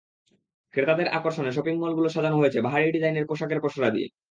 [0.73, 4.07] ক্রেতাদের আকর্ষণে শপিং মলগুলো সাজানো হয়েছে বাহারি ডিজাইনের পোশাকের পসরা দিয়ে।